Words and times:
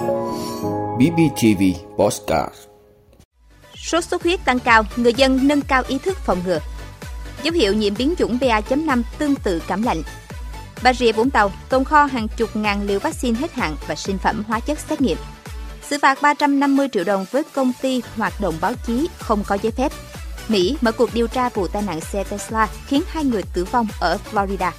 BBTV 0.00 1.62
Postcard 1.96 2.54
Sốt 3.74 4.04
xuất 4.04 4.22
huyết 4.22 4.44
tăng 4.44 4.58
cao, 4.58 4.82
người 4.96 5.14
dân 5.14 5.48
nâng 5.48 5.62
cao 5.62 5.82
ý 5.88 5.98
thức 5.98 6.18
phòng 6.18 6.38
ngừa. 6.46 6.58
Dấu 7.42 7.54
hiệu 7.54 7.74
nhiễm 7.74 7.94
biến 7.98 8.14
chủng 8.18 8.38
BA.5 8.40 9.02
tương 9.18 9.34
tự 9.34 9.62
cảm 9.66 9.82
lạnh. 9.82 10.02
Bà 10.82 10.92
Rịa 10.92 11.12
Vũng 11.12 11.30
Tàu 11.30 11.52
tồn 11.68 11.84
kho 11.84 12.04
hàng 12.04 12.28
chục 12.36 12.56
ngàn 12.56 12.86
liều 12.86 12.98
vaccine 12.98 13.38
hết 13.40 13.52
hạn 13.52 13.76
và 13.86 13.94
sinh 13.94 14.18
phẩm 14.18 14.44
hóa 14.48 14.60
chất 14.60 14.78
xét 14.78 15.00
nghiệm. 15.00 15.16
Xử 15.82 15.98
phạt 16.02 16.22
350 16.22 16.88
triệu 16.92 17.04
đồng 17.04 17.26
với 17.30 17.42
công 17.54 17.72
ty 17.82 18.02
hoạt 18.16 18.40
động 18.40 18.54
báo 18.60 18.72
chí 18.86 19.08
không 19.18 19.44
có 19.46 19.58
giấy 19.62 19.72
phép. 19.72 19.92
Mỹ 20.48 20.76
mở 20.80 20.92
cuộc 20.92 21.14
điều 21.14 21.26
tra 21.26 21.48
vụ 21.48 21.66
tai 21.68 21.82
nạn 21.82 22.00
xe 22.00 22.24
Tesla 22.24 22.68
khiến 22.86 23.02
hai 23.08 23.24
người 23.24 23.42
tử 23.54 23.64
vong 23.64 23.86
ở 24.00 24.18
Florida. 24.32 24.70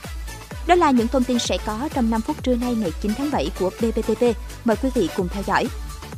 Đó 0.68 0.76
là 0.76 0.92
những 0.92 1.08
thông 1.08 1.24
tin 1.24 1.40
sẽ 1.40 1.58
có 1.66 1.90
trong 1.94 2.10
5 2.10 2.22
phút 2.22 2.44
trưa 2.44 2.56
nay 2.56 2.76
ngày 2.76 2.92
9 3.02 3.12
tháng 3.18 3.32
7 3.32 3.52
của 3.60 3.70
BBTV. 3.70 4.24
Mời 4.66 4.78
quý 4.84 4.90
vị 4.96 5.10
cùng 5.16 5.28
theo 5.28 5.44
dõi. 5.48 5.68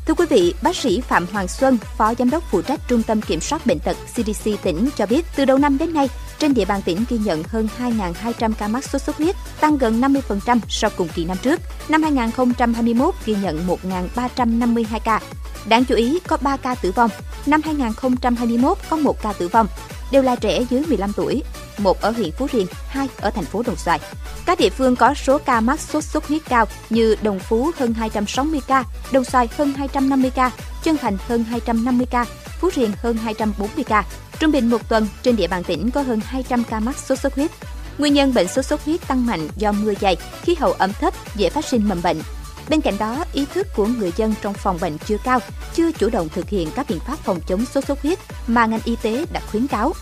Thưa 0.06 0.14
quý 0.14 0.26
vị, 0.30 0.54
bác 0.62 0.76
sĩ 0.76 1.02
Phạm 1.02 1.26
Hoàng 1.32 1.48
Xuân, 1.48 1.78
Phó 1.98 2.14
Giám 2.20 2.30
đốc 2.30 2.44
phụ 2.52 2.62
trách 2.62 2.80
Trung 2.88 3.04
tâm 3.04 3.22
Kiểm 3.22 3.42
soát 3.42 3.66
Bệnh 3.66 3.80
tật 3.80 3.98
CDC 4.14 4.50
tỉnh 4.64 4.90
cho 4.96 5.06
biết, 5.06 5.26
từ 5.36 5.46
đầu 5.46 5.58
năm 5.58 5.78
đến 5.78 5.94
nay, 5.94 6.10
trên 6.40 6.54
địa 6.54 6.66
bàn 6.66 6.82
tỉnh 6.82 7.06
ghi 7.10 7.18
nhận 7.18 7.44
hơn 7.44 7.68
2.200 7.80 8.54
ca 8.54 8.68
mắc 8.68 8.84
sốt 8.84 9.02
xuất 9.02 9.18
huyết, 9.18 9.36
tăng 9.60 9.78
gần 9.78 10.02
50% 10.02 10.60
so 10.70 10.90
cùng 10.90 11.08
kỳ 11.16 11.26
năm 11.26 11.38
trước. 11.42 11.60
Năm 11.90 12.04
2021 12.04 13.14
ghi 13.26 13.36
nhận 13.44 13.68
1.352 14.16 15.00
ca. 15.04 15.22
Đáng 15.66 15.86
chú 15.86 15.96
ý, 15.96 16.20
có 16.28 16.38
3 16.42 16.58
ca 16.58 16.76
tử 16.76 16.92
vong. 16.92 17.12
Năm 17.46 17.62
2021 17.66 18.78
có 18.90 18.98
1 18.98 19.22
ca 19.22 19.34
tử 19.34 19.48
vong, 19.48 19.68
đều 20.12 20.24
là 20.24 20.36
trẻ 20.36 20.66
dưới 20.70 20.84
15 20.88 21.14
tuổi, 21.14 21.44
một 21.78 22.02
ở 22.02 22.12
huyện 22.12 22.32
Phú 22.32 22.48
Riềng, 22.54 22.68
hai 22.88 23.08
ở 23.18 23.30
thành 23.30 23.46
phố 23.46 23.64
Đồng 23.64 23.76
Xoài. 23.76 24.00
Các 24.46 24.60
địa 24.60 24.70
phương 24.70 24.96
có 24.96 25.14
số 25.14 25.38
ca 25.38 25.62
mắc 25.62 25.80
sốt 25.80 26.04
xuất 26.04 26.28
huyết 26.28 26.42
cao 26.50 26.66
như 26.90 27.16
Đồng 27.22 27.40
Phú 27.40 27.72
hơn 27.78 27.94
260 27.94 28.62
ca, 28.68 28.84
Đồng 29.12 29.24
Xoài 29.24 29.50
hơn 29.58 29.74
250 29.74 30.32
ca, 30.36 30.52
Trân 30.84 30.98
Thành 30.98 31.18
hơn 31.28 31.44
250 31.44 32.08
ca, 32.12 32.26
Phú 32.60 32.70
Riềng 32.76 32.92
hơn 32.98 33.18
240 33.18 33.84
ca. 33.84 34.04
Trung 34.40 34.52
bình 34.52 34.70
một 34.70 34.90
tuần, 34.90 35.08
trên 35.24 35.36
địa 35.36 35.48
bàn 35.48 35.64
tỉnh 35.64 35.92
có 35.92 36.02
hơn 36.02 36.20
200 36.26 36.64
ca 36.64 36.80
mắc 36.80 36.98
sốt 36.98 37.20
xuất 37.20 37.36
huyết. 37.36 37.52
Nguyên 37.98 38.14
nhân 38.14 38.34
bệnh 38.34 38.48
sốt 38.48 38.66
xuất 38.66 38.86
huyết 38.86 39.08
tăng 39.08 39.26
mạnh 39.26 39.48
do 39.56 39.72
mưa 39.72 39.94
dày, 40.02 40.18
khí 40.42 40.56
hậu 40.60 40.72
ẩm 40.72 40.94
thấp 40.94 41.14
dễ 41.36 41.50
phát 41.50 41.66
sinh 41.66 41.90
mầm 41.90 42.02
bệnh. 42.02 42.22
Bên 42.70 42.82
cạnh 42.82 42.98
đó, 42.98 43.26
ý 43.34 43.46
thức 43.54 43.68
của 43.76 43.86
người 43.86 44.12
dân 44.18 44.34
trong 44.42 44.54
phòng 44.54 44.78
bệnh 44.82 44.98
chưa 44.98 45.18
cao, 45.24 45.40
chưa 45.74 45.92
chủ 45.92 46.10
động 46.10 46.30
thực 46.30 46.50
hiện 46.50 46.70
các 46.76 46.86
biện 46.90 47.00
pháp 47.00 47.20
phòng 47.20 47.40
chống 47.48 47.66
sốt 47.66 47.86
xuất 47.86 48.02
huyết 48.02 48.20
mà 48.48 48.66
ngành 48.66 48.80
y 48.86 48.96
tế 49.02 49.26
đã 49.34 49.42
khuyến 49.52 49.68
cáo. 49.68 49.94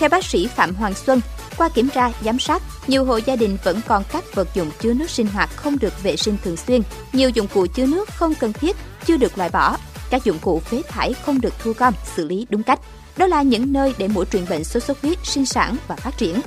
Theo 0.00 0.08
bác 0.08 0.24
sĩ 0.24 0.46
Phạm 0.46 0.74
Hoàng 0.74 0.94
Xuân, 0.94 1.20
qua 1.56 1.68
kiểm 1.68 1.88
tra, 1.88 2.10
giám 2.24 2.38
sát, 2.38 2.62
nhiều 2.86 3.04
hộ 3.04 3.16
gia 3.16 3.36
đình 3.36 3.56
vẫn 3.64 3.80
còn 3.86 4.02
các 4.12 4.24
vật 4.34 4.48
dụng 4.54 4.70
chứa 4.80 4.94
nước 4.94 5.10
sinh 5.10 5.26
hoạt 5.26 5.56
không 5.56 5.78
được 5.78 6.02
vệ 6.02 6.16
sinh 6.16 6.36
thường 6.44 6.56
xuyên. 6.56 6.82
Nhiều 7.12 7.30
dụng 7.30 7.46
cụ 7.54 7.66
chứa 7.66 7.86
nước 7.86 8.08
không 8.08 8.34
cần 8.34 8.52
thiết 8.52 8.76
chưa 9.06 9.16
được 9.16 9.38
loại 9.38 9.50
bỏ. 9.50 9.76
Các 10.10 10.24
dụng 10.24 10.38
cụ 10.38 10.60
phế 10.60 10.82
thải 10.88 11.14
không 11.14 11.40
được 11.40 11.54
thu 11.58 11.72
gom, 11.78 11.94
xử 12.16 12.28
lý 12.28 12.46
đúng 12.50 12.62
cách. 12.62 12.80
Đó 13.16 13.26
là 13.26 13.42
những 13.42 13.72
nơi 13.72 13.94
để 13.98 14.08
mũi 14.08 14.24
truyền 14.32 14.48
bệnh 14.48 14.64
sốt 14.64 14.82
xuất 14.82 15.02
huyết 15.02 15.18
sinh 15.24 15.46
sản 15.46 15.76
và 15.88 15.96
phát 15.96 16.18
triển. 16.18 16.40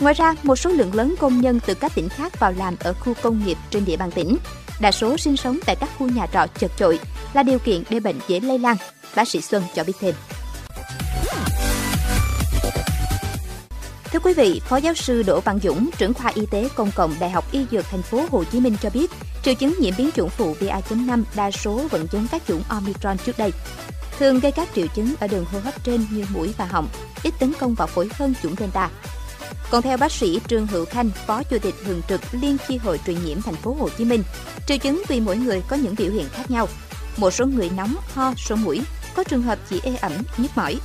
Ngoài 0.00 0.14
ra, 0.14 0.34
một 0.42 0.56
số 0.56 0.70
lượng 0.70 0.94
lớn 0.94 1.14
công 1.18 1.40
nhân 1.40 1.60
từ 1.66 1.74
các 1.74 1.94
tỉnh 1.94 2.08
khác 2.08 2.40
vào 2.40 2.52
làm 2.52 2.76
ở 2.80 2.92
khu 2.92 3.14
công 3.22 3.46
nghiệp 3.46 3.58
trên 3.70 3.84
địa 3.84 3.96
bàn 3.96 4.10
tỉnh. 4.10 4.36
Đa 4.80 4.92
số 4.92 5.16
sinh 5.16 5.36
sống 5.36 5.58
tại 5.66 5.76
các 5.76 5.88
khu 5.98 6.08
nhà 6.08 6.26
trọ 6.26 6.46
chật 6.58 6.70
chội 6.78 6.98
là 7.32 7.42
điều 7.42 7.58
kiện 7.58 7.82
để 7.90 8.00
bệnh 8.00 8.16
dễ 8.28 8.40
lây 8.40 8.58
lan. 8.58 8.76
Bác 9.14 9.28
sĩ 9.28 9.40
Xuân 9.40 9.62
cho 9.74 9.84
biết 9.84 9.94
thêm. 10.00 10.14
Thưa 14.12 14.18
quý 14.18 14.34
vị, 14.34 14.60
Phó 14.64 14.76
giáo 14.76 14.94
sư 14.94 15.22
Đỗ 15.22 15.40
Văn 15.40 15.58
Dũng, 15.62 15.90
trưởng 15.98 16.14
khoa 16.14 16.32
y 16.34 16.46
tế 16.46 16.68
công 16.74 16.90
cộng 16.94 17.14
Đại 17.20 17.30
học 17.30 17.44
Y 17.52 17.66
Dược 17.70 17.84
thành 17.84 18.02
phố 18.02 18.24
Hồ 18.30 18.44
Chí 18.44 18.60
Minh 18.60 18.76
cho 18.82 18.90
biết, 18.90 19.10
triệu 19.42 19.54
chứng 19.54 19.74
nhiễm 19.80 19.94
biến 19.98 20.10
chủng 20.14 20.28
phụ 20.28 20.56
BA.5 20.60 21.22
đa 21.36 21.50
số 21.50 21.80
vẫn 21.90 22.06
giống 22.12 22.26
các 22.30 22.42
chủng 22.48 22.62
Omicron 22.68 23.18
trước 23.18 23.38
đây. 23.38 23.52
Thường 24.18 24.40
gây 24.40 24.52
các 24.52 24.68
triệu 24.74 24.86
chứng 24.86 25.14
ở 25.20 25.26
đường 25.26 25.44
hô 25.44 25.58
hấp 25.58 25.84
trên 25.84 26.06
như 26.10 26.24
mũi 26.34 26.54
và 26.58 26.64
họng, 26.64 26.88
ít 27.22 27.34
tấn 27.38 27.52
công 27.60 27.74
vào 27.74 27.86
phổi 27.86 28.08
hơn 28.12 28.34
chủng 28.42 28.54
Delta. 28.58 28.90
Còn 29.70 29.82
theo 29.82 29.96
bác 29.96 30.12
sĩ 30.12 30.40
Trương 30.48 30.66
Hữu 30.66 30.84
Khanh, 30.84 31.10
Phó 31.26 31.42
Chủ 31.42 31.58
tịch 31.58 31.74
thường 31.84 32.02
trực 32.08 32.20
Liên 32.32 32.56
chi 32.68 32.76
hội 32.76 33.00
truyền 33.06 33.24
nhiễm 33.24 33.42
thành 33.42 33.56
phố 33.56 33.76
Hồ 33.80 33.88
Chí 33.98 34.04
Minh, 34.04 34.22
triệu 34.66 34.78
chứng 34.78 35.02
tùy 35.08 35.20
mỗi 35.20 35.36
người 35.36 35.62
có 35.68 35.76
những 35.76 35.94
biểu 35.98 36.10
hiện 36.10 36.28
khác 36.32 36.50
nhau. 36.50 36.68
Một 37.16 37.30
số 37.30 37.46
người 37.46 37.70
nóng, 37.76 37.94
ho, 38.14 38.32
sổ 38.36 38.56
mũi, 38.56 38.80
có 39.14 39.24
trường 39.24 39.42
hợp 39.42 39.58
chỉ 39.70 39.80
ê 39.82 39.96
ẩm, 39.96 40.12
nhức 40.36 40.50
mỏi. 40.56 40.76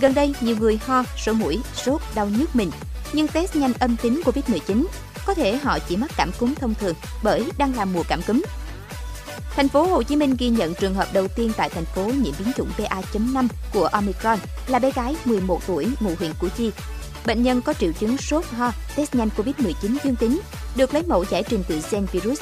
Gần 0.00 0.14
đây, 0.14 0.34
nhiều 0.40 0.56
người 0.56 0.78
ho, 0.86 1.04
sổ 1.16 1.32
mũi, 1.32 1.58
sốt, 1.74 2.00
đau 2.14 2.28
nhức 2.28 2.56
mình, 2.56 2.70
nhưng 3.12 3.28
test 3.28 3.56
nhanh 3.56 3.72
âm 3.72 3.96
tính 3.96 4.22
COVID-19. 4.24 4.84
Có 5.26 5.34
thể 5.34 5.56
họ 5.56 5.78
chỉ 5.78 5.96
mắc 5.96 6.10
cảm 6.16 6.30
cúm 6.38 6.54
thông 6.54 6.74
thường 6.74 6.94
bởi 7.22 7.44
đang 7.58 7.76
là 7.76 7.84
mùa 7.84 8.02
cảm 8.08 8.22
cúm. 8.22 8.42
Thành 9.56 9.68
phố 9.68 9.82
Hồ 9.82 10.02
Chí 10.02 10.16
Minh 10.16 10.36
ghi 10.38 10.48
nhận 10.48 10.74
trường 10.74 10.94
hợp 10.94 11.08
đầu 11.12 11.28
tiên 11.28 11.52
tại 11.56 11.68
thành 11.68 11.84
phố 11.84 12.04
nhiễm 12.04 12.34
biến 12.38 12.52
chủng 12.56 12.70
BA.5 12.78 13.48
của 13.72 13.86
Omicron 13.86 14.38
là 14.66 14.78
bé 14.78 14.90
gái 14.90 15.16
11 15.24 15.60
tuổi 15.66 15.86
ngụ 16.00 16.10
huyện 16.18 16.32
Củ 16.40 16.48
Chi. 16.56 16.70
Bệnh 17.26 17.42
nhân 17.42 17.62
có 17.62 17.72
triệu 17.72 17.92
chứng 17.92 18.16
sốt 18.16 18.44
ho, 18.44 18.72
test 18.96 19.14
nhanh 19.14 19.28
COVID-19 19.36 19.96
dương 20.04 20.16
tính, 20.16 20.40
được 20.76 20.94
lấy 20.94 21.02
mẫu 21.02 21.24
giải 21.30 21.42
trình 21.48 21.64
tự 21.68 21.80
gen 21.90 22.06
virus. 22.12 22.40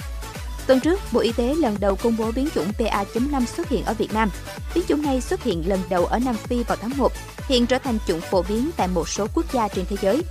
Tuần 0.67 0.81
trước, 0.81 1.01
Bộ 1.13 1.21
Y 1.21 1.33
tế 1.33 1.55
lần 1.55 1.77
đầu 1.81 1.97
công 1.97 2.17
bố 2.17 2.33
biến 2.33 2.49
chủng 2.55 2.73
BA.5 2.79 3.47
xuất 3.47 3.69
hiện 3.69 3.85
ở 3.85 3.95
Việt 3.95 4.15
Nam. 4.15 4.31
Biến 4.75 4.85
chủng 4.89 5.03
này 5.03 5.21
xuất 5.21 5.43
hiện 5.43 5.69
lần 5.69 5.81
đầu 5.89 6.07
ở 6.07 6.19
Nam 6.19 6.37
Phi 6.37 6.63
vào 6.63 6.77
tháng 6.81 6.97
1, 6.97 7.13
hiện 7.49 7.67
trở 7.67 7.79
thành 7.79 7.99
chủng 8.07 8.21
phổ 8.21 8.43
biến 8.43 8.71
tại 8.77 8.89
một 8.89 9.09
số 9.09 9.27
quốc 9.35 9.53
gia 9.53 9.69
trên 9.69 9.85
thế 9.89 9.97
giới. 10.03 10.23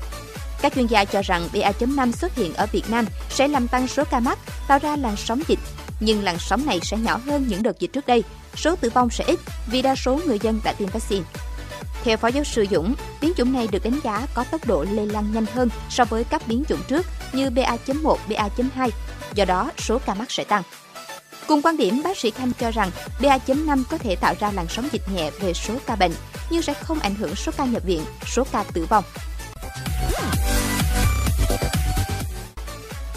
Các 0.61 0.73
chuyên 0.75 0.87
gia 0.87 1.05
cho 1.05 1.21
rằng 1.21 1.47
BA.5 1.53 2.11
xuất 2.11 2.35
hiện 2.35 2.53
ở 2.53 2.65
Việt 2.71 2.89
Nam 2.89 3.05
sẽ 3.29 3.47
làm 3.47 3.67
tăng 3.67 3.87
số 3.87 4.03
ca 4.11 4.19
mắc, 4.19 4.39
tạo 4.67 4.79
ra 4.79 4.95
làn 4.95 5.15
sóng 5.17 5.41
dịch. 5.47 5.59
Nhưng 5.99 6.23
làn 6.23 6.39
sóng 6.39 6.65
này 6.65 6.79
sẽ 6.83 6.97
nhỏ 6.97 7.19
hơn 7.25 7.47
những 7.47 7.63
đợt 7.63 7.79
dịch 7.79 7.93
trước 7.93 8.07
đây, 8.07 8.23
số 8.55 8.75
tử 8.75 8.89
vong 8.89 9.09
sẽ 9.09 9.23
ít 9.27 9.39
vì 9.67 9.81
đa 9.81 9.95
số 9.95 10.19
người 10.25 10.39
dân 10.39 10.59
đã 10.63 10.73
tiêm 10.73 10.89
vaccine. 10.89 11.25
Theo 12.03 12.17
Phó 12.17 12.27
giáo 12.27 12.43
sư 12.43 12.65
Dũng, 12.71 12.95
biến 13.21 13.33
chủng 13.37 13.53
này 13.53 13.67
được 13.71 13.83
đánh 13.83 13.99
giá 14.03 14.27
có 14.33 14.43
tốc 14.51 14.67
độ 14.67 14.85
lây 14.91 15.05
lan 15.05 15.31
nhanh 15.33 15.45
hơn 15.45 15.69
so 15.89 16.05
với 16.05 16.23
các 16.23 16.47
biến 16.47 16.63
chủng 16.67 16.81
trước 16.87 17.05
như 17.33 17.49
BA.1, 17.49 18.17
BA.2, 18.29 18.89
do 19.33 19.45
đó 19.45 19.71
số 19.77 19.99
ca 20.05 20.13
mắc 20.13 20.31
sẽ 20.31 20.43
tăng. 20.43 20.63
Cùng 21.47 21.61
quan 21.61 21.77
điểm, 21.77 22.01
bác 22.03 22.17
sĩ 22.17 22.31
Khanh 22.31 22.51
cho 22.59 22.71
rằng 22.71 22.91
BA.5 23.21 23.83
có 23.89 23.97
thể 23.97 24.15
tạo 24.15 24.33
ra 24.39 24.51
làn 24.51 24.67
sóng 24.69 24.87
dịch 24.91 25.01
nhẹ 25.15 25.31
về 25.39 25.53
số 25.53 25.73
ca 25.85 25.95
bệnh, 25.95 26.11
nhưng 26.49 26.61
sẽ 26.61 26.73
không 26.73 26.99
ảnh 26.99 27.15
hưởng 27.15 27.35
số 27.35 27.51
ca 27.57 27.65
nhập 27.65 27.83
viện, 27.85 28.01
số 28.25 28.43
ca 28.51 28.63
tử 28.73 28.85
vong. 28.89 29.03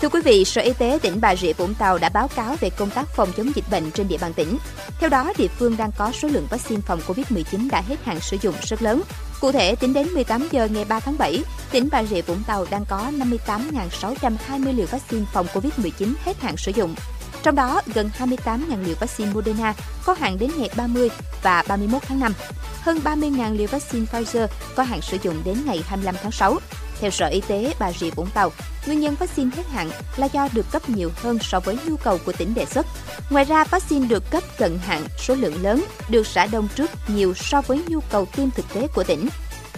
Thưa 0.00 0.08
quý 0.08 0.20
vị, 0.24 0.44
Sở 0.44 0.60
Y 0.60 0.72
tế 0.72 0.98
tỉnh 1.02 1.20
Bà 1.20 1.36
Rịa 1.36 1.52
Vũng 1.52 1.74
Tàu 1.74 1.98
đã 1.98 2.08
báo 2.08 2.28
cáo 2.28 2.56
về 2.60 2.70
công 2.70 2.90
tác 2.90 3.08
phòng 3.16 3.32
chống 3.36 3.50
dịch 3.54 3.64
bệnh 3.70 3.90
trên 3.90 4.08
địa 4.08 4.18
bàn 4.18 4.32
tỉnh. 4.32 4.58
Theo 5.00 5.10
đó, 5.10 5.32
địa 5.38 5.48
phương 5.58 5.76
đang 5.76 5.90
có 5.98 6.12
số 6.12 6.28
lượng 6.28 6.46
vaccine 6.50 6.80
phòng 6.86 7.00
COVID-19 7.06 7.70
đã 7.70 7.80
hết 7.80 7.96
hạn 8.04 8.20
sử 8.20 8.36
dụng 8.42 8.54
rất 8.62 8.82
lớn. 8.82 9.02
Cụ 9.40 9.52
thể, 9.52 9.76
tính 9.76 9.92
đến 9.92 10.08
18 10.08 10.48
giờ 10.50 10.68
ngày 10.70 10.84
3 10.84 11.00
tháng 11.00 11.18
7, 11.18 11.42
tỉnh 11.70 11.88
Bà 11.92 12.04
Rịa 12.04 12.22
Vũng 12.22 12.42
Tàu 12.46 12.66
đang 12.70 12.84
có 12.84 13.10
58.620 13.46 14.76
liều 14.76 14.86
vaccine 14.86 15.24
phòng 15.32 15.46
COVID-19 15.54 16.12
hết 16.24 16.40
hạn 16.40 16.56
sử 16.56 16.72
dụng. 16.74 16.94
Trong 17.42 17.54
đó, 17.54 17.82
gần 17.94 18.10
28.000 18.18 18.84
liều 18.84 18.94
vaccine 19.00 19.30
Moderna 19.32 19.74
có 20.04 20.14
hạn 20.18 20.38
đến 20.38 20.50
ngày 20.56 20.70
30 20.76 21.10
và 21.42 21.64
31 21.68 22.02
tháng 22.08 22.20
5. 22.20 22.32
Hơn 22.80 23.00
30.000 23.04 23.56
liều 23.56 23.66
vaccine 23.66 24.06
Pfizer 24.12 24.46
có 24.74 24.82
hạn 24.82 25.00
sử 25.02 25.16
dụng 25.22 25.42
đến 25.44 25.56
ngày 25.66 25.82
25 25.86 26.14
tháng 26.22 26.32
6. 26.32 26.58
Theo 27.00 27.10
Sở 27.10 27.26
Y 27.26 27.40
tế 27.40 27.74
Bà 27.78 27.92
Rịa 27.92 28.10
Vũng 28.10 28.30
Tàu, 28.34 28.52
nguyên 28.86 29.00
nhân 29.00 29.14
vaccine 29.14 29.50
hết 29.56 29.62
hạn 29.72 29.90
là 30.16 30.26
do 30.26 30.48
được 30.52 30.66
cấp 30.72 30.88
nhiều 30.88 31.10
hơn 31.16 31.38
so 31.42 31.60
với 31.60 31.78
nhu 31.86 31.96
cầu 31.96 32.18
của 32.26 32.32
tỉnh 32.32 32.54
đề 32.54 32.64
xuất. 32.64 32.86
Ngoài 33.30 33.44
ra, 33.44 33.64
vaccine 33.64 34.06
được 34.06 34.30
cấp 34.30 34.42
cận 34.58 34.78
hạn 34.78 35.02
số 35.18 35.34
lượng 35.34 35.62
lớn 35.62 35.84
được 36.08 36.26
xả 36.26 36.46
đông 36.46 36.68
trước 36.74 36.90
nhiều 37.08 37.34
so 37.34 37.60
với 37.60 37.82
nhu 37.88 38.00
cầu 38.00 38.26
tiêm 38.36 38.50
thực 38.50 38.74
tế 38.74 38.86
của 38.94 39.04
tỉnh. 39.04 39.28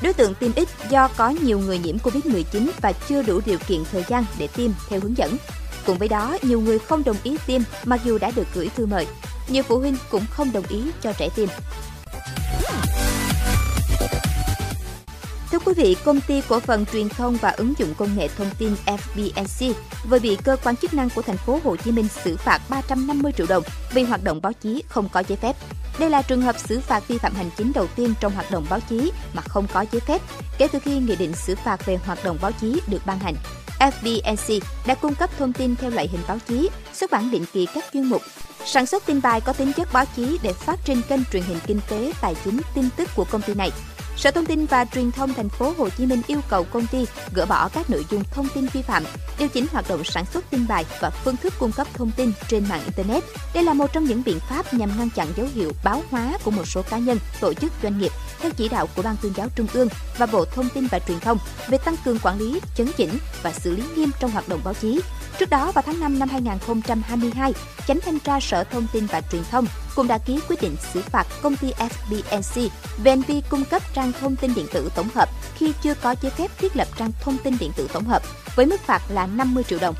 Đối 0.03 0.12
tượng 0.12 0.34
tiêm 0.34 0.53
ít 0.54 0.69
do 0.91 1.09
có 1.16 1.28
nhiều 1.28 1.59
người 1.59 1.78
nhiễm 1.78 1.99
COVID-19 1.99 2.70
và 2.81 2.93
chưa 2.93 3.22
đủ 3.22 3.41
điều 3.47 3.59
kiện 3.66 3.84
thời 3.93 4.04
gian 4.09 4.25
để 4.38 4.47
tiêm 4.47 4.70
theo 4.88 5.00
hướng 5.00 5.16
dẫn. 5.16 5.37
Cùng 5.86 5.98
với 5.98 6.08
đó, 6.08 6.36
nhiều 6.42 6.60
người 6.60 6.78
không 6.78 7.04
đồng 7.04 7.16
ý 7.22 7.36
tiêm 7.46 7.60
mặc 7.84 8.00
dù 8.04 8.18
đã 8.18 8.30
được 8.36 8.46
gửi 8.54 8.68
thư 8.76 8.86
mời. 8.86 9.06
Nhiều 9.49 9.62
phụ 9.62 9.78
huynh 9.78 9.96
cũng 10.10 10.25
không 10.31 10.52
đồng 10.52 10.66
ý 10.69 10.82
cho 11.02 11.12
trẻ 11.12 11.28
tiêm. 11.37 11.49
Thưa 15.50 15.58
quý 15.58 15.72
vị, 15.76 15.96
công 16.05 16.20
ty 16.20 16.43
cổ 16.49 16.60
phần 16.60 16.87
truyền 16.87 17.08
thông 17.08 17.37
và 17.37 17.50
ứng 17.50 17.75
dụng 17.78 17.94
công 17.94 18.16
nghệ 18.16 18.28
thông 18.28 18.50
tin 18.58 18.75
FBNC 18.87 19.72
vừa 20.08 20.19
bị 20.19 20.37
cơ 20.44 20.56
quan 20.64 20.76
chức 20.76 20.94
năng 20.94 21.10
của 21.10 21.22
thành 21.22 21.37
phố 21.37 21.60
Hồ 21.64 21.76
Chí 21.76 21.93
Minh 21.93 22.08
xử 22.25 22.37
phạt 22.37 22.60
350 22.69 23.32
triệu 23.37 23.46
đồng 23.46 23.62
vì 23.94 24.02
hoạt 24.02 24.25
động 24.25 24.40
báo 24.43 24.52
chí 24.52 24.82
không 24.88 25.08
có 25.12 25.22
giấy 25.28 25.37
phép. 25.37 25.56
Đây 25.99 26.10
là 26.10 26.22
trường 26.22 26.43
hợp 26.43 26.58
xử 26.58 26.81
phạt 26.81 27.08
vi 27.08 27.19
phạm 27.19 27.34
hành 27.34 27.50
chính 27.56 27.72
đầu 27.72 27.87
tiên 27.96 28.14
trong 28.20 28.32
hoạt 28.32 28.50
động 28.50 28.66
báo 28.70 28.81
chí 28.88 29.12
mà 29.34 29.43
không 29.43 29.66
có 29.72 29.84
giấy 29.93 30.00
phép 30.00 30.22
kể 30.58 30.69
từ 30.72 30.78
khi 30.78 30.99
nghị 30.99 31.16
định 31.16 31.34
xử 31.34 31.55
phạt 31.64 31.87
về 31.87 31.96
hoạt 31.96 32.25
động 32.25 32.38
báo 32.43 32.52
chí 32.60 32.81
được 32.87 33.06
ban 33.06 33.19
hành. 33.19 33.34
FBNC 33.81 34.61
đã 34.87 34.94
cung 34.94 35.15
cấp 35.15 35.31
thông 35.38 35.53
tin 35.53 35.77
theo 35.77 35.91
loại 35.91 36.09
hình 36.09 36.21
báo 36.29 36.38
chí, 36.49 36.71
xuất 36.93 37.11
bản 37.11 37.31
định 37.31 37.44
kỳ 37.53 37.67
các 37.75 37.85
chuyên 37.93 38.05
mục, 38.05 38.23
sản 38.65 38.87
xuất 38.87 39.06
tin 39.06 39.21
bài 39.23 39.41
có 39.41 39.53
tính 39.53 39.73
chất 39.73 39.88
báo 39.93 40.05
chí 40.17 40.38
để 40.43 40.53
phát 40.53 40.79
trên 40.85 41.03
kênh 41.09 41.21
truyền 41.32 41.43
hình 41.43 41.59
kinh 41.67 41.81
tế, 41.88 42.12
tài 42.21 42.35
chính, 42.44 42.61
tin 42.75 42.88
tức 42.97 43.09
của 43.17 43.25
công 43.31 43.43
ty 43.43 43.55
này. 43.55 43.71
Sở 44.16 44.30
Thông 44.30 44.46
tin 44.46 44.66
và 44.66 44.84
Truyền 44.84 45.12
thông 45.12 45.34
thành 45.34 45.48
phố 45.48 45.74
Hồ 45.78 45.88
Chí 45.88 46.06
Minh 46.06 46.22
yêu 46.26 46.40
cầu 46.48 46.64
công 46.64 46.86
ty 46.86 47.06
gỡ 47.34 47.46
bỏ 47.46 47.68
các 47.68 47.90
nội 47.90 48.06
dung 48.10 48.24
thông 48.30 48.48
tin 48.54 48.66
vi 48.66 48.82
phạm, 48.82 49.04
điều 49.38 49.48
chỉnh 49.48 49.66
hoạt 49.72 49.88
động 49.88 50.04
sản 50.04 50.24
xuất 50.26 50.50
tin 50.50 50.66
bài 50.68 50.84
và 51.00 51.10
phương 51.10 51.36
thức 51.36 51.54
cung 51.58 51.72
cấp 51.72 51.86
thông 51.94 52.10
tin 52.16 52.32
trên 52.48 52.64
mạng 52.68 52.82
internet. 52.84 53.24
Đây 53.54 53.64
là 53.64 53.72
một 53.72 53.92
trong 53.92 54.04
những 54.04 54.22
biện 54.24 54.38
pháp 54.40 54.74
nhằm 54.74 54.98
ngăn 54.98 55.10
chặn 55.10 55.28
dấu 55.36 55.46
hiệu 55.54 55.72
báo 55.84 56.02
hóa 56.10 56.38
của 56.44 56.50
một 56.50 56.66
số 56.66 56.82
cá 56.82 56.98
nhân, 56.98 57.18
tổ 57.40 57.54
chức 57.54 57.72
doanh 57.82 57.98
nghiệp 57.98 58.12
theo 58.40 58.50
chỉ 58.56 58.68
đạo 58.68 58.88
của 58.96 59.02
Ban 59.02 59.16
Tuyên 59.22 59.32
giáo 59.36 59.48
Trung 59.56 59.66
ương 59.72 59.88
và 60.18 60.26
Bộ 60.26 60.44
Thông 60.44 60.68
tin 60.68 60.86
và 60.86 60.98
Truyền 60.98 61.20
thông 61.20 61.38
về 61.68 61.78
tăng 61.78 61.96
cường 62.04 62.18
quản 62.22 62.38
lý, 62.38 62.60
chấn 62.76 62.90
chỉnh 62.96 63.18
và 63.42 63.52
xử 63.52 63.76
lý 63.76 63.82
nghiêm 63.96 64.10
trong 64.20 64.30
hoạt 64.30 64.48
động 64.48 64.60
báo 64.64 64.74
chí. 64.74 65.00
Trước 65.40 65.50
đó 65.50 65.72
vào 65.72 65.82
tháng 65.87 66.00
5 66.00 66.19
năm 66.19 66.28
2022, 66.28 67.52
Chánh 67.87 68.00
thanh 68.00 68.19
tra 68.19 68.40
Sở 68.40 68.64
Thông 68.64 68.87
tin 68.92 69.06
và 69.06 69.20
Truyền 69.32 69.42
thông 69.50 69.66
cũng 69.96 70.08
đã 70.08 70.19
ký 70.19 70.40
quyết 70.48 70.62
định 70.62 70.76
xử 70.92 71.00
phạt 71.00 71.26
công 71.42 71.56
ty 71.56 71.72
FBNC 71.72 72.69
về 73.04 73.10
hành 73.10 73.20
vi 73.20 73.42
cung 73.48 73.64
cấp 73.64 73.82
trang 73.94 74.12
thông 74.20 74.37
tin 74.37 74.54
điện 74.54 74.66
tử 74.72 74.90
tổng 74.96 75.08
hợp 75.14 75.28
khi 75.54 75.72
chưa 75.82 75.94
có 75.94 76.14
giấy 76.22 76.31
phép 76.31 76.50
thiết 76.58 76.76
lập 76.76 76.88
trang 76.96 77.12
thông 77.20 77.37
tin 77.44 77.56
điện 77.60 77.70
tử 77.76 77.88
tổng 77.92 78.04
hợp 78.04 78.22
với 78.56 78.66
mức 78.66 78.81
phạt 78.81 79.02
là 79.08 79.26
50 79.26 79.64
triệu 79.64 79.78
đồng. 79.78 79.94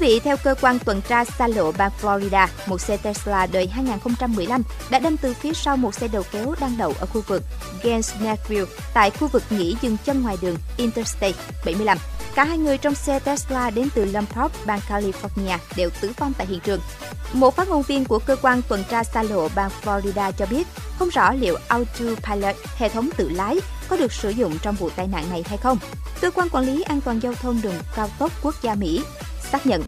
Quý 0.00 0.06
vị, 0.06 0.20
theo 0.20 0.36
cơ 0.36 0.54
quan 0.60 0.78
tuần 0.78 1.00
tra 1.08 1.24
xa 1.24 1.46
lộ 1.48 1.72
bang 1.72 1.90
Florida, 2.02 2.46
một 2.66 2.80
xe 2.80 2.96
Tesla 2.96 3.46
đời 3.46 3.66
2015 3.66 4.62
đã 4.90 4.98
đâm 4.98 5.16
từ 5.16 5.34
phía 5.34 5.52
sau 5.52 5.76
một 5.76 5.94
xe 5.94 6.08
đầu 6.08 6.22
kéo 6.32 6.54
đang 6.60 6.76
đậu 6.78 6.94
ở 7.00 7.06
khu 7.06 7.20
vực 7.26 7.42
Gainesville 7.82 8.64
tại 8.94 9.10
khu 9.10 9.28
vực 9.28 9.42
nghỉ 9.50 9.76
dừng 9.82 9.96
chân 10.04 10.22
ngoài 10.22 10.36
đường 10.40 10.56
Interstate 10.76 11.38
75. 11.64 11.98
Cả 12.34 12.44
hai 12.44 12.58
người 12.58 12.78
trong 12.78 12.94
xe 12.94 13.18
Tesla 13.18 13.70
đến 13.70 13.88
từ 13.94 14.04
Lompoc, 14.04 14.52
bang 14.66 14.80
California 14.88 15.58
đều 15.76 15.90
tử 16.00 16.12
vong 16.18 16.32
tại 16.38 16.46
hiện 16.46 16.60
trường. 16.60 16.80
Một 17.32 17.56
phát 17.56 17.68
ngôn 17.68 17.82
viên 17.82 18.04
của 18.04 18.18
cơ 18.18 18.36
quan 18.42 18.62
tuần 18.68 18.84
tra 18.90 19.04
xa 19.04 19.22
lộ 19.22 19.48
bang 19.54 19.70
Florida 19.84 20.32
cho 20.32 20.46
biết 20.46 20.66
không 20.98 21.08
rõ 21.08 21.32
liệu 21.32 21.56
Autopilot, 21.68 22.56
hệ 22.76 22.88
thống 22.88 23.08
tự 23.16 23.28
lái, 23.28 23.60
có 23.88 23.96
được 23.96 24.12
sử 24.12 24.30
dụng 24.30 24.58
trong 24.62 24.74
vụ 24.74 24.90
tai 24.96 25.06
nạn 25.06 25.24
này 25.30 25.44
hay 25.46 25.58
không. 25.58 25.78
Cơ 26.20 26.30
quan 26.30 26.48
quản 26.48 26.64
lý 26.64 26.82
an 26.82 27.00
toàn 27.00 27.20
giao 27.22 27.34
thông 27.34 27.62
đường 27.62 27.74
cao 27.96 28.08
tốc 28.18 28.32
quốc 28.42 28.54
gia 28.62 28.74
Mỹ 28.74 29.02
xác 29.52 29.66
nhận 29.66 29.82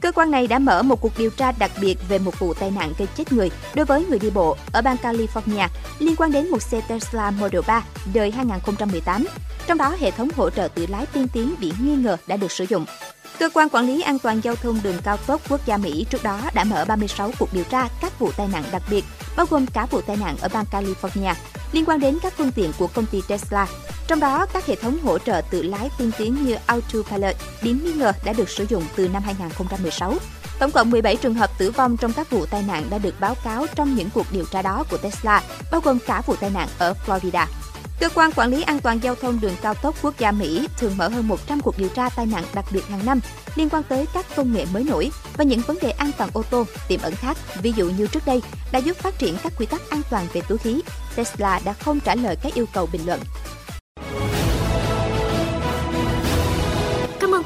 Cơ 0.00 0.12
quan 0.12 0.30
này 0.30 0.46
đã 0.46 0.58
mở 0.58 0.82
một 0.82 1.00
cuộc 1.00 1.18
điều 1.18 1.30
tra 1.30 1.52
đặc 1.52 1.70
biệt 1.80 1.96
về 2.08 2.18
một 2.18 2.38
vụ 2.38 2.54
tai 2.54 2.70
nạn 2.70 2.92
gây 2.98 3.08
chết 3.16 3.32
người 3.32 3.50
đối 3.74 3.86
với 3.86 4.04
người 4.04 4.18
đi 4.18 4.30
bộ 4.30 4.56
ở 4.72 4.82
bang 4.82 4.96
California 5.02 5.68
liên 5.98 6.16
quan 6.16 6.32
đến 6.32 6.50
một 6.50 6.62
xe 6.62 6.80
Tesla 6.88 7.30
Model 7.30 7.60
3 7.66 7.84
đời 8.14 8.30
2018. 8.30 9.26
Trong 9.66 9.78
đó, 9.78 9.96
hệ 10.00 10.10
thống 10.10 10.28
hỗ 10.36 10.50
trợ 10.50 10.68
tự 10.68 10.86
lái 10.86 11.06
tiên 11.06 11.26
tiến 11.32 11.54
bị 11.60 11.72
nghi 11.82 11.96
ngờ 11.96 12.16
đã 12.26 12.36
được 12.36 12.52
sử 12.52 12.64
dụng. 12.68 12.86
Cơ 13.38 13.48
quan 13.54 13.68
quản 13.68 13.86
lý 13.86 14.02
an 14.02 14.18
toàn 14.18 14.40
giao 14.40 14.56
thông 14.56 14.80
đường 14.82 14.96
cao 15.04 15.16
tốc 15.16 15.40
quốc 15.48 15.60
gia 15.66 15.76
Mỹ 15.76 16.06
trước 16.10 16.22
đó 16.22 16.40
đã 16.54 16.64
mở 16.64 16.84
36 16.84 17.30
cuộc 17.38 17.52
điều 17.52 17.64
tra 17.64 17.88
các 18.00 18.18
vụ 18.18 18.30
tai 18.36 18.48
nạn 18.52 18.64
đặc 18.72 18.82
biệt, 18.90 19.04
bao 19.36 19.46
gồm 19.50 19.66
cả 19.66 19.86
vụ 19.90 20.00
tai 20.00 20.16
nạn 20.16 20.36
ở 20.40 20.48
bang 20.52 20.64
California 20.72 21.34
liên 21.72 21.84
quan 21.84 22.00
đến 22.00 22.18
các 22.22 22.32
phương 22.36 22.52
tiện 22.52 22.72
của 22.78 22.86
công 22.86 23.06
ty 23.06 23.22
Tesla. 23.28 23.66
Trong 24.08 24.20
đó, 24.20 24.46
các 24.52 24.66
hệ 24.66 24.76
thống 24.76 24.98
hỗ 25.04 25.18
trợ 25.18 25.42
tự 25.50 25.62
lái 25.62 25.90
tiên 25.98 26.10
tiến 26.18 26.46
như 26.46 26.56
Autopilot 26.66 27.36
biến 27.62 27.80
nghi 27.84 27.92
ngờ 27.92 28.12
đã 28.24 28.32
được 28.32 28.48
sử 28.48 28.66
dụng 28.68 28.84
từ 28.96 29.08
năm 29.08 29.22
2016. 29.22 30.14
Tổng 30.58 30.70
cộng 30.70 30.90
17 30.90 31.16
trường 31.16 31.34
hợp 31.34 31.50
tử 31.58 31.70
vong 31.70 31.96
trong 31.96 32.12
các 32.12 32.30
vụ 32.30 32.46
tai 32.46 32.62
nạn 32.62 32.86
đã 32.90 32.98
được 32.98 33.20
báo 33.20 33.34
cáo 33.44 33.66
trong 33.74 33.94
những 33.94 34.10
cuộc 34.14 34.26
điều 34.32 34.44
tra 34.44 34.62
đó 34.62 34.84
của 34.90 34.96
Tesla, 34.96 35.42
bao 35.70 35.80
gồm 35.80 35.98
cả 36.06 36.22
vụ 36.26 36.36
tai 36.36 36.50
nạn 36.50 36.68
ở 36.78 36.94
Florida. 37.06 37.46
Cơ 38.00 38.08
quan 38.14 38.30
quản 38.36 38.50
lý 38.50 38.62
an 38.62 38.80
toàn 38.80 39.02
giao 39.02 39.14
thông 39.14 39.40
đường 39.40 39.56
cao 39.62 39.74
tốc 39.74 39.94
quốc 40.02 40.14
gia 40.18 40.32
Mỹ 40.32 40.68
thường 40.78 40.96
mở 40.96 41.08
hơn 41.08 41.28
100 41.28 41.60
cuộc 41.60 41.78
điều 41.78 41.88
tra 41.88 42.08
tai 42.08 42.26
nạn 42.26 42.44
đặc 42.54 42.64
biệt 42.70 42.86
hàng 42.88 43.06
năm 43.06 43.20
liên 43.54 43.68
quan 43.68 43.82
tới 43.82 44.06
các 44.14 44.26
công 44.36 44.52
nghệ 44.52 44.66
mới 44.72 44.84
nổi 44.84 45.10
và 45.36 45.44
những 45.44 45.60
vấn 45.60 45.78
đề 45.82 45.90
an 45.90 46.10
toàn 46.18 46.30
ô 46.32 46.42
tô 46.50 46.64
tiềm 46.88 47.00
ẩn 47.02 47.14
khác. 47.14 47.36
Ví 47.62 47.72
dụ 47.76 47.90
như 47.90 48.06
trước 48.06 48.26
đây 48.26 48.42
đã 48.72 48.78
giúp 48.78 48.96
phát 48.96 49.18
triển 49.18 49.36
các 49.42 49.52
quy 49.58 49.66
tắc 49.66 49.90
an 49.90 50.02
toàn 50.10 50.26
về 50.32 50.40
túi 50.48 50.58
khí. 50.58 50.80
Tesla 51.16 51.60
đã 51.64 51.72
không 51.72 52.00
trả 52.00 52.14
lời 52.14 52.36
các 52.42 52.54
yêu 52.54 52.66
cầu 52.72 52.88
bình 52.92 53.06
luận. 53.06 53.20